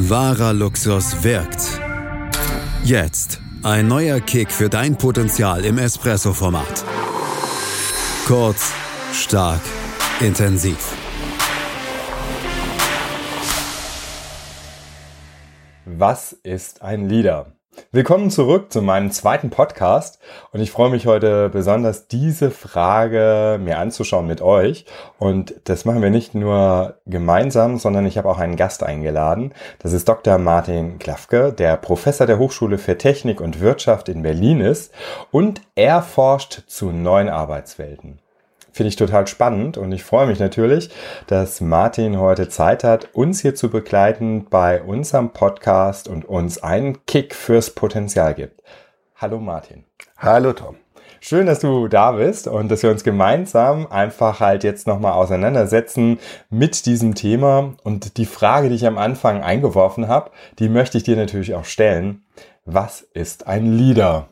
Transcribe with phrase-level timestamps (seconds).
[0.00, 1.80] Wahrer Luxus wirkt.
[2.84, 6.84] Jetzt ein neuer Kick für dein Potenzial im Espresso-Format.
[8.24, 8.72] Kurz,
[9.12, 9.60] stark,
[10.20, 10.94] intensiv.
[15.84, 17.57] Was ist ein Leader?
[17.90, 20.18] Willkommen zurück zu meinem zweiten Podcast
[20.52, 24.84] und ich freue mich heute besonders, diese Frage mir anzuschauen mit euch.
[25.18, 29.54] Und das machen wir nicht nur gemeinsam, sondern ich habe auch einen Gast eingeladen.
[29.78, 30.36] Das ist Dr.
[30.36, 34.92] Martin Klafke, der Professor der Hochschule für Technik und Wirtschaft in Berlin ist
[35.30, 38.18] und er forscht zu neuen Arbeitswelten.
[38.78, 40.90] Finde ich total spannend und ich freue mich natürlich,
[41.26, 47.04] dass Martin heute Zeit hat, uns hier zu begleiten bei unserem Podcast und uns einen
[47.04, 48.62] Kick fürs Potenzial gibt.
[49.16, 49.82] Hallo Martin.
[50.16, 50.76] Hallo Tom.
[51.18, 56.20] Schön, dass du da bist und dass wir uns gemeinsam einfach halt jetzt nochmal auseinandersetzen
[56.48, 57.74] mit diesem Thema.
[57.82, 61.64] Und die Frage, die ich am Anfang eingeworfen habe, die möchte ich dir natürlich auch
[61.64, 62.22] stellen.
[62.64, 64.28] Was ist ein Leader?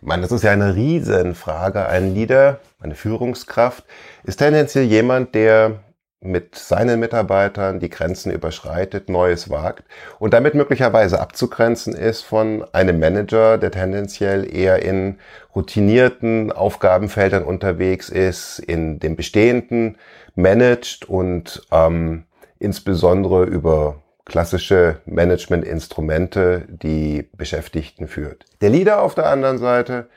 [0.00, 1.86] Mann, das ist ja eine Riesenfrage.
[1.86, 3.84] Ein Leader, eine Führungskraft,
[4.24, 5.80] ist tendenziell jemand, der
[6.20, 9.84] mit seinen Mitarbeitern die Grenzen überschreitet, Neues wagt
[10.18, 15.18] und damit möglicherweise abzugrenzen ist von einem Manager, der tendenziell eher in
[15.54, 19.98] routinierten Aufgabenfeldern unterwegs ist, in dem Bestehenden
[20.34, 22.24] managt und ähm,
[22.58, 28.44] insbesondere über klassische Managementinstrumente die Beschäftigten führt.
[28.60, 30.08] Der Leader auf der anderen Seite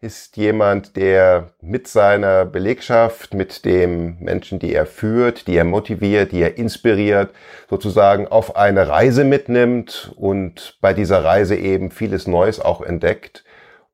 [0.00, 6.32] ist jemand, der mit seiner Belegschaft, mit dem Menschen, die er führt, die er motiviert,
[6.32, 7.30] die er inspiriert,
[7.68, 13.44] sozusagen auf eine Reise mitnimmt und bei dieser Reise eben vieles Neues auch entdeckt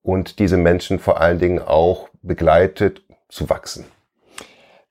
[0.02, 3.86] und diese Menschen vor allen Dingen auch begleitet zu wachsen.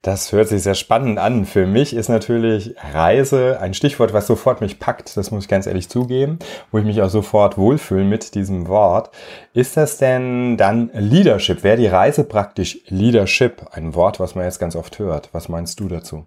[0.03, 1.45] Das hört sich sehr spannend an.
[1.45, 5.15] Für mich ist natürlich Reise ein Stichwort, was sofort mich packt.
[5.15, 6.39] Das muss ich ganz ehrlich zugeben,
[6.71, 9.11] wo ich mich auch sofort wohlfühle mit diesem Wort.
[9.53, 11.63] Ist das denn dann Leadership?
[11.63, 13.65] Wäre die Reise praktisch Leadership?
[13.71, 15.29] Ein Wort, was man jetzt ganz oft hört.
[15.31, 16.25] Was meinst du dazu?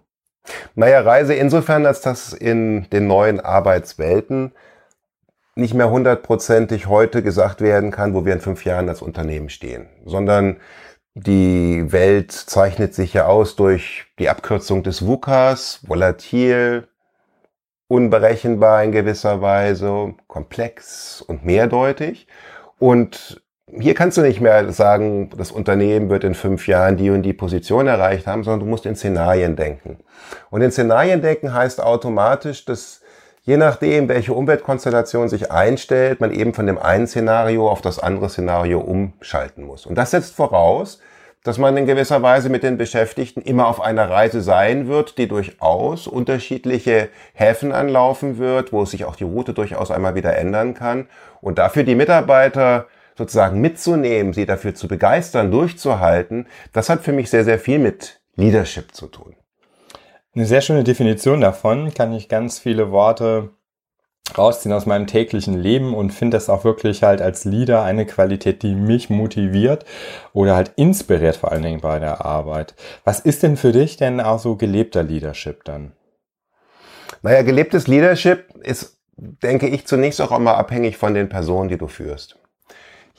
[0.73, 4.53] Naja, Reise insofern, als das in den neuen Arbeitswelten
[5.53, 9.87] nicht mehr hundertprozentig heute gesagt werden kann, wo wir in fünf Jahren als Unternehmen stehen,
[10.03, 10.57] sondern
[11.25, 16.87] die Welt zeichnet sich ja aus durch die Abkürzung des VUCAs, volatil,
[17.87, 22.27] unberechenbar in gewisser Weise, komplex und mehrdeutig.
[22.77, 27.23] Und hier kannst du nicht mehr sagen, das Unternehmen wird in fünf Jahren die und
[27.23, 29.97] die Position erreicht haben, sondern du musst in Szenarien denken.
[30.51, 33.01] Und in Szenarien denken heißt automatisch, dass
[33.47, 38.29] je nachdem, welche Umweltkonstellation sich einstellt, man eben von dem einen Szenario auf das andere
[38.29, 39.85] Szenario umschalten muss.
[39.85, 40.99] Und das setzt voraus,
[41.43, 45.29] dass man in gewisser Weise mit den Beschäftigten immer auf einer Reise sein wird, die
[45.29, 51.07] durchaus unterschiedliche Häfen anlaufen wird, wo sich auch die Route durchaus einmal wieder ändern kann.
[51.39, 52.87] Und dafür die Mitarbeiter
[53.17, 58.19] sozusagen mitzunehmen, sie dafür zu begeistern, durchzuhalten, das hat für mich sehr, sehr viel mit
[58.35, 59.37] Leadership zu tun.
[60.37, 63.49] Eine sehr schöne Definition davon, kann ich ganz viele Worte
[64.37, 68.61] rausziehen aus meinem täglichen Leben und finde das auch wirklich halt als Leader eine Qualität,
[68.61, 69.83] die mich motiviert
[70.33, 72.75] oder halt inspiriert vor allen Dingen bei der Arbeit.
[73.03, 75.93] Was ist denn für dich denn auch so gelebter Leadership dann?
[77.23, 81.87] Naja, gelebtes Leadership ist, denke ich, zunächst auch immer abhängig von den Personen, die du
[81.87, 82.37] führst.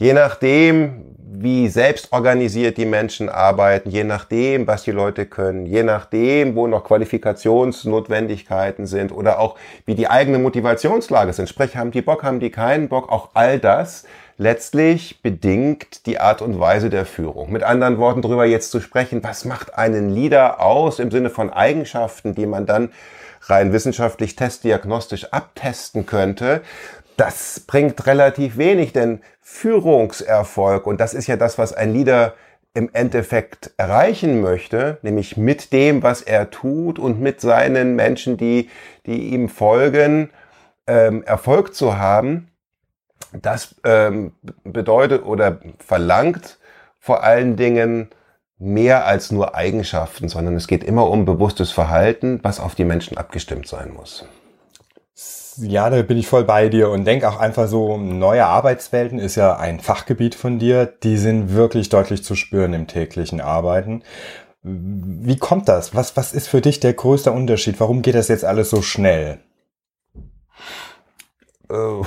[0.00, 6.54] Je nachdem, wie selbstorganisiert die Menschen arbeiten, je nachdem, was die Leute können, je nachdem,
[6.54, 11.48] wo noch Qualifikationsnotwendigkeiten sind oder auch wie die eigene Motivationslage sind.
[11.48, 14.04] Sprich, haben die Bock, haben die keinen Bock, auch all das
[14.36, 17.50] letztlich bedingt die Art und Weise der Führung.
[17.50, 21.53] Mit anderen Worten darüber jetzt zu sprechen, was macht einen Leader aus im Sinne von
[21.53, 22.91] Eigenschaften, die man dann
[23.42, 26.62] rein wissenschaftlich testdiagnostisch abtesten könnte,
[27.18, 32.34] das bringt relativ wenig, denn Führungserfolg, und das ist ja das, was ein Leader
[32.74, 38.70] im Endeffekt erreichen möchte, nämlich mit dem, was er tut und mit seinen Menschen, die,
[39.06, 40.30] die ihm folgen,
[40.86, 42.48] ähm, Erfolg zu haben,
[43.32, 44.32] das ähm,
[44.62, 46.59] bedeutet oder verlangt
[47.00, 48.10] vor allen Dingen
[48.59, 53.16] mehr als nur Eigenschaften, sondern es geht immer um bewusstes Verhalten, was auf die Menschen
[53.16, 54.24] abgestimmt sein muss
[55.60, 59.37] ja, da bin ich voll bei dir und denk auch einfach so, neue Arbeitswelten ist
[59.37, 64.03] ja ein Fachgebiet von dir, die sind wirklich deutlich zu spüren im täglichen Arbeiten.
[64.63, 65.95] Wie kommt das?
[65.95, 67.81] Was, was ist für dich der größte Unterschied?
[67.81, 69.39] Warum geht das jetzt alles so schnell?
[71.69, 72.05] Oh.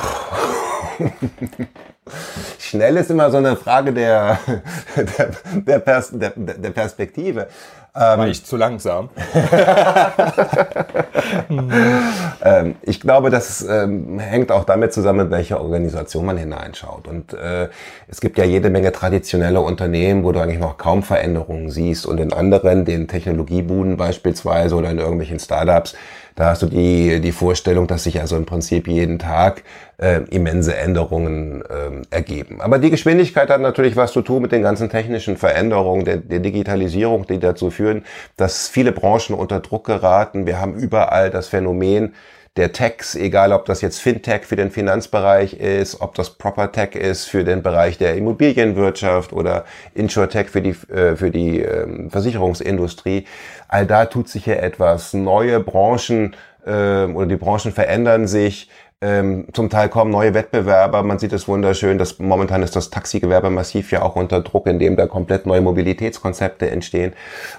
[2.71, 4.39] Schnell ist immer so eine Frage der,
[4.95, 7.47] der, der, Pers der, der Perspektive.
[7.93, 9.09] Ähm, War ich zu langsam?
[12.41, 17.09] ähm, ich glaube, das ähm, hängt auch damit zusammen, welche Organisation man hineinschaut.
[17.09, 17.67] Und äh,
[18.07, 22.05] es gibt ja jede Menge traditionelle Unternehmen, wo du eigentlich noch kaum Veränderungen siehst.
[22.05, 25.93] Und in anderen, den Technologiebuden beispielsweise oder in irgendwelchen Startups,
[26.35, 29.63] da hast du die, die Vorstellung, dass sich also im Prinzip jeden Tag
[29.97, 32.60] äh, immense Änderungen äh, ergeben.
[32.61, 36.39] Aber die Geschwindigkeit hat natürlich was zu tun mit den ganzen technischen Veränderungen, der, der
[36.39, 38.05] Digitalisierung, die dazu führen,
[38.37, 40.45] dass viele Branchen unter Druck geraten.
[40.45, 42.13] Wir haben überall das Phänomen,
[42.57, 47.25] der Techs, egal ob das jetzt Fintech für den Finanzbereich ist, ob das ProperTech ist
[47.25, 53.25] für den Bereich der Immobilienwirtschaft oder InsurTech für die, äh, für die ähm, Versicherungsindustrie.
[53.69, 55.13] All da tut sich ja etwas.
[55.13, 56.35] Neue Branchen
[56.65, 58.69] äh, oder die Branchen verändern sich.
[59.03, 61.01] Ähm, zum Teil kommen neue Wettbewerber.
[61.01, 64.95] Man sieht es wunderschön, dass momentan ist das Taxigewerbe massiv ja auch unter Druck, indem
[64.95, 67.13] da komplett neue Mobilitätskonzepte entstehen.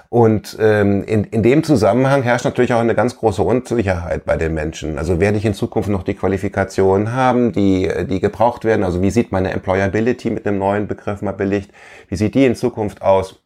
[0.07, 4.53] Und ähm, in, in dem Zusammenhang herrscht natürlich auch eine ganz große Unsicherheit bei den
[4.53, 4.97] Menschen.
[4.97, 8.85] Also werde ich in Zukunft noch die Qualifikationen haben, die, die gebraucht werden?
[8.85, 11.71] Also wie sieht meine Employability mit einem neuen Begriff mal belegt?
[12.07, 13.43] Wie sieht die in Zukunft aus?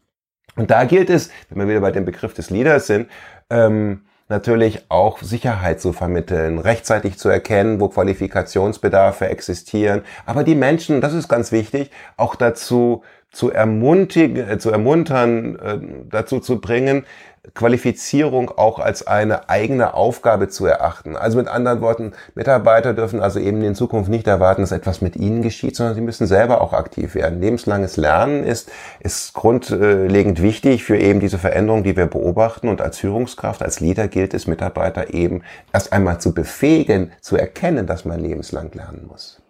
[0.55, 3.07] Und da gilt es, wenn wir wieder bei dem Begriff des Leaders sind,
[3.49, 11.01] ähm, natürlich auch Sicherheit zu vermitteln, rechtzeitig zu erkennen, wo Qualifikationsbedarfe existieren, aber die Menschen,
[11.01, 15.79] das ist ganz wichtig, auch dazu zu ermutigen, äh, zu ermuntern, äh,
[16.09, 17.05] dazu zu bringen,
[17.53, 21.15] Qualifizierung auch als eine eigene Aufgabe zu erachten.
[21.15, 25.15] Also mit anderen Worten, Mitarbeiter dürfen also eben in Zukunft nicht erwarten, dass etwas mit
[25.15, 27.41] ihnen geschieht, sondern sie müssen selber auch aktiv werden.
[27.41, 32.69] Lebenslanges Lernen ist, ist grundlegend wichtig für eben diese Veränderung, die wir beobachten.
[32.69, 37.87] Und als Führungskraft, als Leader gilt es, Mitarbeiter eben erst einmal zu befähigen, zu erkennen,
[37.87, 39.41] dass man lebenslang lernen muss.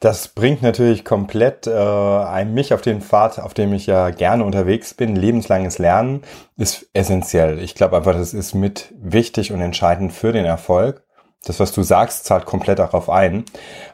[0.00, 4.94] Das bringt natürlich komplett äh, mich auf den Pfad, auf dem ich ja gerne unterwegs
[4.94, 5.16] bin.
[5.16, 6.22] Lebenslanges Lernen
[6.56, 7.58] ist essentiell.
[7.58, 11.02] Ich glaube einfach, das ist mit wichtig und entscheidend für den Erfolg.
[11.44, 13.44] Das, was du sagst, zahlt komplett darauf ein.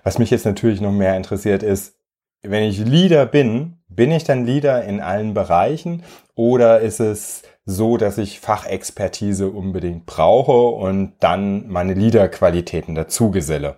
[0.02, 1.94] Was mich jetzt natürlich noch mehr interessiert ist,
[2.43, 6.02] wenn ich Leader bin, bin ich dann Leader in allen Bereichen
[6.34, 13.76] oder ist es so, dass ich Fachexpertise unbedingt brauche und dann meine Leaderqualitäten dazu geselle?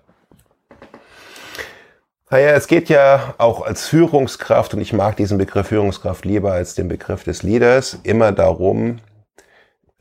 [2.28, 6.75] Naja, es geht ja auch als Führungskraft, und ich mag diesen Begriff Führungskraft lieber als
[6.75, 8.99] den Begriff des Leaders, immer darum,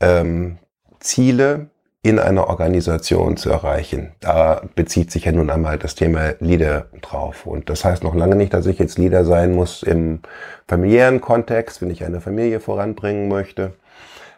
[0.00, 0.58] ähm,
[0.98, 1.70] Ziele
[2.02, 4.12] in einer Organisation zu erreichen.
[4.20, 7.46] Da bezieht sich ja nun einmal das Thema Leader drauf.
[7.46, 10.20] Und das heißt noch lange nicht, dass ich jetzt Leader sein muss im
[10.66, 13.72] familiären Kontext, wenn ich eine Familie voranbringen möchte.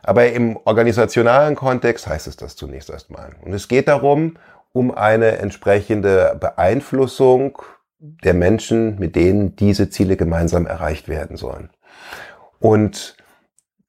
[0.02, 3.32] Aber im organisationalen Kontext heißt es das zunächst erstmal.
[3.42, 4.36] Und es geht darum,
[4.72, 7.58] um eine entsprechende Beeinflussung
[8.00, 11.70] der Menschen, mit denen diese Ziele gemeinsam erreicht werden sollen.
[12.60, 13.16] Und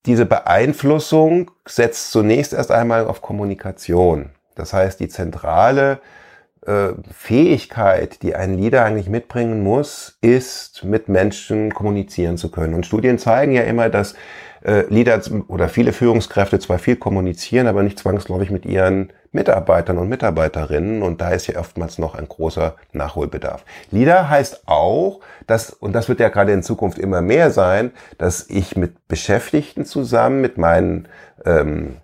[0.06, 4.32] diese Beeinflussung setzt zunächst erst einmal auf Kommunikation.
[4.56, 6.00] Das heißt, die zentrale
[6.66, 12.74] äh, Fähigkeit, die ein Leader eigentlich mitbringen muss, ist, mit Menschen kommunizieren zu können.
[12.74, 14.16] Und Studien zeigen ja immer, dass
[14.64, 20.10] äh, Leader oder viele Führungskräfte zwar viel kommunizieren, aber nicht zwangsläufig mit ihren Mitarbeitern und
[20.10, 23.64] Mitarbeiterinnen und da ist ja oftmals noch ein großer Nachholbedarf.
[23.92, 28.50] Leader heißt auch, dass, und das wird ja gerade in Zukunft immer mehr sein, dass
[28.50, 31.08] ich mit Beschäftigten zusammen, mit meinen
[31.46, 31.98] ähm,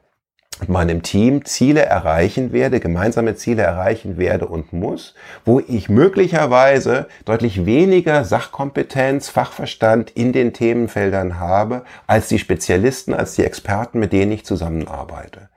[0.68, 5.14] meinem Team Ziele erreichen werde, gemeinsame Ziele erreichen werde und muss,
[5.44, 13.36] wo ich möglicherweise deutlich weniger Sachkompetenz, Fachverstand in den Themenfeldern habe, als die Spezialisten, als
[13.36, 15.50] die Experten, mit denen ich zusammenarbeite.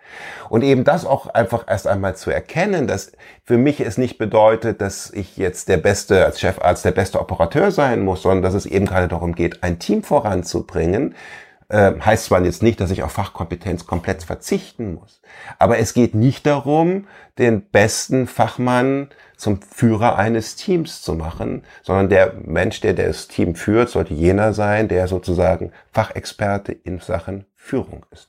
[0.49, 3.13] Und eben das auch einfach erst einmal zu erkennen, dass
[3.45, 7.71] für mich es nicht bedeutet, dass ich jetzt der beste, als Chefarzt der beste Operateur
[7.71, 11.15] sein muss, sondern dass es eben gerade darum geht, ein Team voranzubringen,
[11.69, 15.21] äh, heißt zwar jetzt nicht, dass ich auf Fachkompetenz komplett verzichten muss,
[15.59, 17.07] aber es geht nicht darum,
[17.39, 23.55] den besten Fachmann zum Führer eines Teams zu machen, sondern der Mensch, der das Team
[23.55, 28.29] führt, sollte jener sein, der sozusagen Fachexperte in Sachen Führung ist.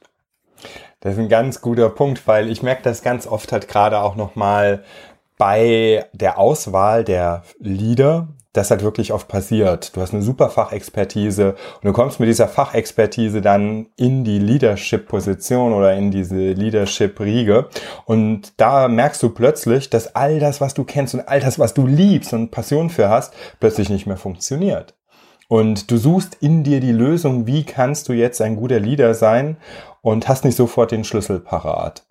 [1.00, 4.16] Das ist ein ganz guter Punkt, weil ich merke das ganz oft halt gerade auch
[4.16, 4.84] nochmal
[5.38, 9.96] bei der Auswahl der Leader, das halt wirklich oft passiert.
[9.96, 15.74] Du hast eine super Fachexpertise und du kommst mit dieser Fachexpertise dann in die Leadership-Position
[15.74, 17.68] oder in diese Leadership-Riege
[18.06, 21.74] und da merkst du plötzlich, dass all das, was du kennst und all das, was
[21.74, 24.96] du liebst und Passion für hast, plötzlich nicht mehr funktioniert.
[25.48, 29.58] Und du suchst in dir die Lösung, wie kannst du jetzt ein guter Leader sein
[30.02, 32.06] und hast nicht sofort den Schlüssel parat.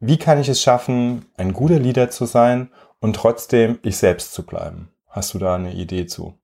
[0.00, 4.44] Wie kann ich es schaffen, ein guter Leader zu sein und trotzdem ich selbst zu
[4.44, 4.90] bleiben?
[5.18, 6.38] Hast du da eine Idee zu?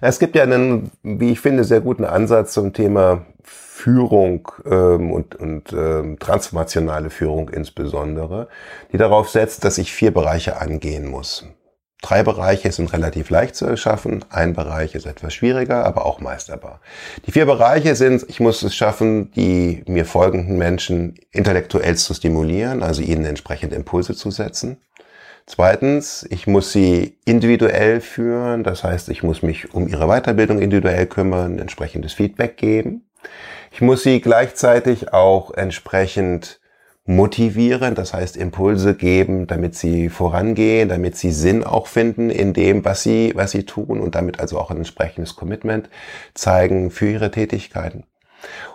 [0.00, 5.34] Es gibt ja einen, wie ich finde, sehr guten Ansatz zum Thema Führung ähm, und,
[5.34, 8.46] und ähm, transformationale Führung insbesondere,
[8.92, 11.44] die darauf setzt, dass ich vier Bereiche angehen muss.
[12.02, 16.80] Drei Bereiche sind relativ leicht zu erschaffen, ein Bereich ist etwas schwieriger, aber auch meisterbar.
[17.26, 22.84] Die vier Bereiche sind, ich muss es schaffen, die mir folgenden Menschen intellektuell zu stimulieren,
[22.84, 24.76] also ihnen entsprechende Impulse zu setzen.
[25.46, 31.06] Zweitens, ich muss sie individuell führen, das heißt, ich muss mich um ihre Weiterbildung individuell
[31.06, 33.04] kümmern, entsprechendes Feedback geben.
[33.70, 36.60] Ich muss sie gleichzeitig auch entsprechend
[37.06, 42.84] motivieren, das heißt Impulse geben, damit sie vorangehen, damit sie Sinn auch finden in dem,
[42.84, 45.90] was sie, was sie tun und damit also auch ein entsprechendes Commitment
[46.32, 48.04] zeigen für ihre Tätigkeiten.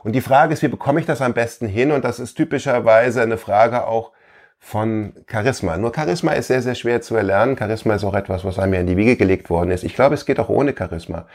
[0.03, 1.91] Und die Frage ist, wie bekomme ich das am besten hin?
[1.91, 4.11] Und das ist typischerweise eine Frage auch
[4.59, 5.77] von Charisma.
[5.77, 7.57] Nur Charisma ist sehr, sehr schwer zu erlernen.
[7.57, 9.83] Charisma ist auch etwas, was einem ja in die Wiege gelegt worden ist.
[9.83, 11.25] Ich glaube, es geht auch ohne Charisma.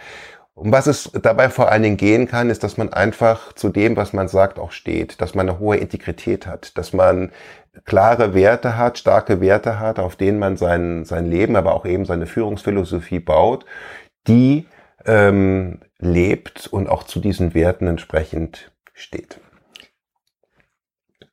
[0.54, 3.96] Um was es dabei vor allen Dingen gehen kann, ist, dass man einfach zu dem,
[3.96, 7.32] was man sagt, auch steht, dass man eine hohe Integrität hat, dass man
[7.86, 12.04] klare Werte hat, starke Werte hat, auf denen man sein, sein Leben, aber auch eben
[12.04, 13.66] seine Führungsphilosophie baut,
[14.28, 14.68] die
[15.06, 19.40] ähm, lebt und auch zu diesen Werten entsprechend steht.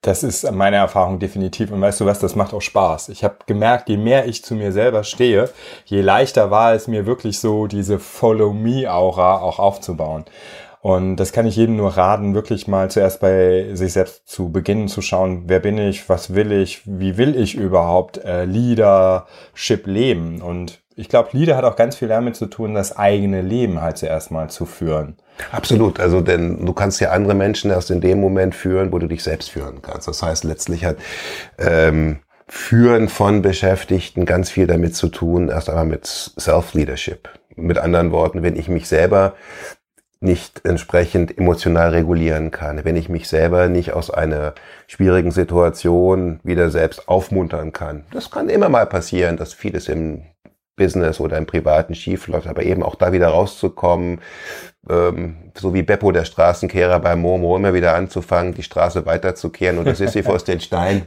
[0.02, 1.72] Das ist meine Erfahrung definitiv.
[1.72, 3.10] Und weißt du was, das macht auch Spaß.
[3.10, 5.50] Ich habe gemerkt, je mehr ich zu mir selber stehe,
[5.86, 10.26] je leichter war es mir wirklich so, diese Follow-Me-Aura auch aufzubauen.
[10.82, 14.88] Und das kann ich jedem nur raten, wirklich mal zuerst bei sich selbst zu beginnen
[14.88, 20.42] zu schauen, wer bin ich, was will ich, wie will ich überhaupt äh, Leadership leben.
[20.42, 23.98] Und ich glaube, Leader hat auch ganz viel damit zu tun, das eigene Leben halt
[23.98, 25.18] zuerst mal zu führen.
[25.52, 29.08] Absolut, also denn du kannst ja andere Menschen erst in dem Moment führen, wo du
[29.08, 30.08] dich selbst führen kannst.
[30.08, 30.98] Das heißt, letztlich hat
[31.58, 37.30] ähm, Führen von Beschäftigten ganz viel damit zu tun, erst einmal mit Self-Leadership.
[37.56, 39.34] Mit anderen Worten, wenn ich mich selber
[40.20, 44.54] nicht entsprechend emotional regulieren kann, wenn ich mich selber nicht aus einer
[44.86, 48.04] schwierigen Situation wieder selbst aufmuntern kann.
[48.12, 50.22] Das kann immer mal passieren, dass vieles im
[50.76, 54.22] Business oder im Privaten schief läuft, aber eben auch da wieder rauszukommen,
[54.90, 59.86] ähm, so wie Beppo, der Straßenkehrer bei Momo, immer wieder anzufangen, die Straße weiterzukehren und
[59.86, 61.04] das ist wie aus den Stein,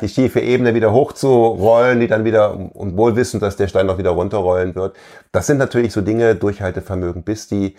[0.00, 3.98] die schiefe Ebene wieder hochzurollen, die dann wieder, und wohl wissen, dass der Stein auch
[3.98, 4.96] wieder runterrollen wird.
[5.30, 7.76] Das sind natürlich so Dinge, Durchhaltevermögen, bis die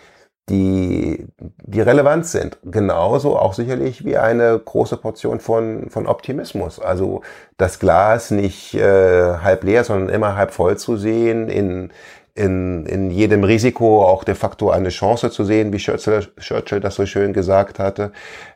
[0.49, 1.25] die,
[1.63, 2.57] die relevant sind.
[2.63, 6.79] Genauso auch sicherlich wie eine große Portion von, von Optimismus.
[6.79, 7.21] Also
[7.57, 11.91] das Glas nicht äh, halb leer, sondern immer halb voll zu sehen, in,
[12.35, 16.95] in, in jedem Risiko auch de facto eine Chance zu sehen, wie Churchill, Churchill das
[16.95, 18.11] so schön gesagt hatte.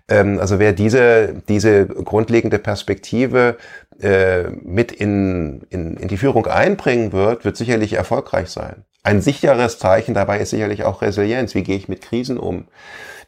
[0.10, 3.58] Ähm, also wer diese, diese grundlegende Perspektive
[4.02, 8.84] äh, mit in, in, in die Führung einbringen wird, wird sicherlich erfolgreich sein.
[9.08, 11.56] Ein sicheres Zeichen dabei ist sicherlich auch Resilienz.
[11.56, 12.66] Wie gehe ich mit Krisen um?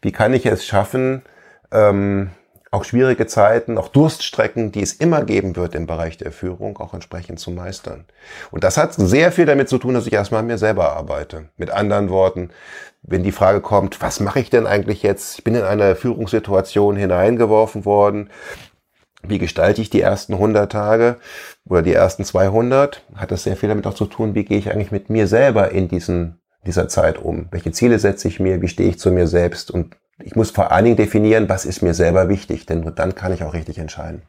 [0.01, 1.21] Wie kann ich es schaffen,
[1.71, 2.31] ähm,
[2.69, 6.93] auch schwierige Zeiten, auch Durststrecken, die es immer geben wird im Bereich der Führung, auch
[6.93, 8.03] entsprechend zu meistern.
[8.51, 11.45] Und das hat sehr viel damit zu tun, dass ich erstmal an mir selber arbeite.
[11.55, 12.49] Mit anderen Worten,
[13.01, 15.37] wenn die Frage kommt, was mache ich denn eigentlich jetzt?
[15.37, 18.29] Ich bin in eine Führungssituation hineingeworfen worden
[19.21, 21.17] wie gestalte ich die ersten 100 Tage
[21.65, 23.03] oder die ersten 200?
[23.15, 25.71] Hat das sehr viel damit auch zu tun, wie gehe ich eigentlich mit mir selber
[25.71, 27.47] in diesen, dieser Zeit um?
[27.51, 28.61] Welche Ziele setze ich mir?
[28.61, 29.71] Wie stehe ich zu mir selbst?
[29.71, 33.15] Und ich muss vor allen Dingen definieren, was ist mir selber wichtig, denn nur dann
[33.15, 34.23] kann ich auch richtig entscheiden.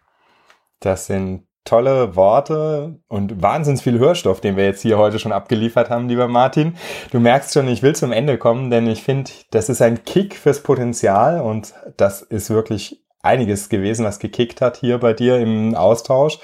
[0.80, 5.90] Das sind tolle Worte und wahnsinns viel Hörstoff, den wir jetzt hier heute schon abgeliefert
[5.90, 6.74] haben, lieber Martin.
[7.10, 10.34] Du merkst schon, ich will zum Ende kommen, denn ich finde, das ist ein Kick
[10.34, 15.74] fürs Potenzial und das ist wirklich einiges gewesen, was gekickt hat hier bei dir im
[15.74, 16.38] Austausch.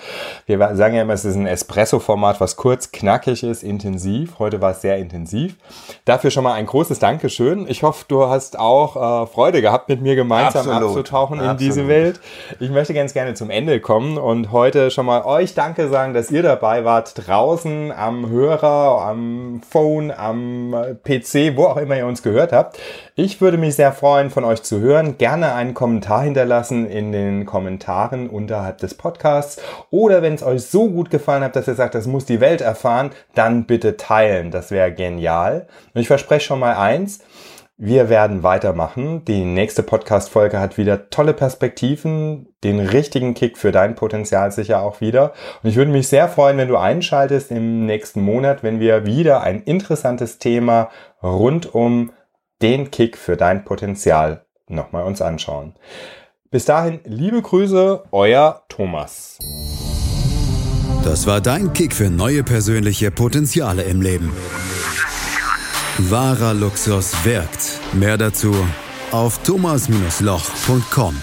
[0.45, 4.39] Wir sagen ja immer, es ist ein Espresso-Format, was kurz, knackig ist, intensiv.
[4.39, 5.57] Heute war es sehr intensiv.
[6.05, 7.67] Dafür schon mal ein großes Dankeschön.
[7.67, 10.91] Ich hoffe, du hast auch äh, Freude gehabt, mit mir gemeinsam Absolut.
[10.91, 11.61] abzutauchen in Absolut.
[11.61, 12.21] diese Welt.
[12.61, 16.31] Ich möchte ganz gerne zum Ende kommen und heute schon mal euch Danke sagen, dass
[16.31, 22.23] ihr dabei wart, draußen am Hörer, am Phone, am PC, wo auch immer ihr uns
[22.23, 22.79] gehört habt.
[23.15, 25.17] Ich würde mich sehr freuen, von euch zu hören.
[25.17, 29.61] Gerne einen Kommentar hinterlassen in den Kommentaren unterhalb des Podcasts.
[29.91, 32.61] Oder wenn es euch so gut gefallen hat, dass ihr sagt, das muss die Welt
[32.61, 34.51] erfahren, dann bitte teilen.
[34.51, 35.67] Das wäre genial.
[35.95, 37.21] Und ich verspreche schon mal eins.
[37.79, 39.27] Wir werden weitermachen.
[39.27, 45.03] Die nächste Podcast-Folge hat wieder tolle Perspektiven, den richtigen Kick für dein Potenzial sicher auch
[45.03, 45.35] wieder.
[45.63, 49.43] Und ich würde mich sehr freuen, wenn du einschaltest im nächsten Monat, wenn wir wieder
[49.43, 50.89] ein interessantes Thema
[51.23, 52.13] rund um
[52.63, 55.75] den Kick für dein Potenzial nochmal uns anschauen.
[56.51, 59.39] Bis dahin, liebe Grüße, euer Thomas.
[61.03, 64.33] Das war dein Kick für neue persönliche Potenziale im Leben.
[65.99, 67.81] Wahrer Luxus wirkt.
[67.95, 68.55] Mehr dazu
[69.13, 71.17] auf thomas-loch.com.